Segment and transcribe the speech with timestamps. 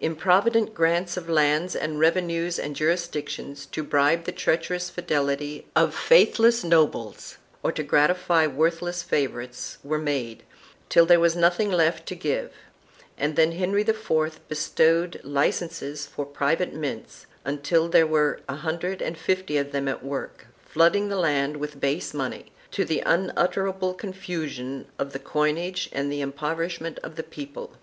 [0.00, 6.64] Improvident grants of lands and revenues and jurisdictions, to bribe the treacherous fidelity of faithless
[6.64, 10.42] nobles, or to gratify worthless favorites, were made,
[10.88, 12.50] till there was nothing left to give,
[13.16, 19.16] and then Henry IV bestowed licenses for private mints, until there were a hundred and
[19.16, 24.88] fifty of them at work, flooding the land with base money, to the unutterable confusion
[24.98, 27.74] of the coinage and the impoverishment of the people.